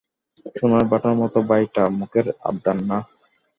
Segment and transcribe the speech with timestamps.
[0.55, 2.97] সোনার ভাটার মতো ভাইটা, মুখের আবদার না।